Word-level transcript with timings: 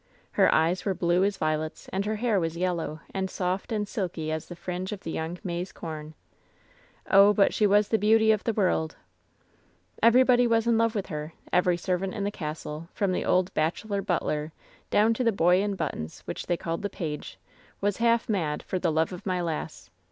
Her 0.31 0.51
eyes 0.51 0.83
were 0.83 0.95
blue 0.95 1.23
as 1.23 1.37
violets, 1.37 1.87
and 1.93 2.05
her 2.05 2.15
hair 2.15 2.39
was 2.39 2.57
yellow 2.57 3.01
and 3.13 3.29
soft 3.29 3.71
and 3.71 3.87
silky 3.87 4.31
as 4.31 4.47
the 4.47 4.55
fringe 4.55 4.91
of 4.91 5.01
the 5.01 5.11
young 5.11 5.37
maize 5.43 5.71
com. 5.71 6.15
"Oh, 7.11 7.33
but 7.33 7.53
she 7.53 7.67
was 7.67 7.89
the 7.89 7.99
beauty 7.99 8.31
of 8.31 8.43
the 8.43 8.51
world 8.53 8.93
1 9.99 9.99
"Everybody 10.09 10.47
was 10.47 10.65
in 10.65 10.75
love 10.75 10.95
with 10.95 11.05
her. 11.09 11.33
Every 11.53 11.77
servant 11.77 12.15
in 12.15 12.23
the 12.23 12.31
castle, 12.31 12.89
from 12.95 13.11
the 13.11 13.25
old 13.25 13.53
bachelor 13.53 14.01
butler 14.01 14.51
down 14.89 15.13
to 15.13 15.23
the 15.23 15.31
boy 15.31 15.61
in 15.61 15.75
buttons, 15.75 16.21
which 16.21 16.47
they 16.47 16.57
called 16.57 16.81
the 16.81 16.89
page, 16.89 17.37
was 17.79 17.97
half 17.97 18.27
mad 18.27 18.63
for 18.63 18.79
the 18.79 18.91
love 18.91 19.13
of 19.13 19.27
my 19.27 19.39
lass. 19.39 19.91